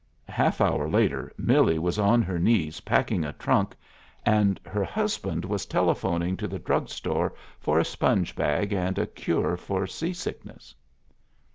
[0.27, 3.75] A half hour later Millie was on her knees packing a trunk,
[4.25, 9.05] and her husband was telephoning to the drug store for a sponge bag and a
[9.05, 10.73] cure for sea sickness.